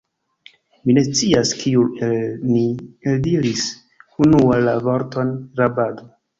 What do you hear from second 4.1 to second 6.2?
unua la vorton rabado.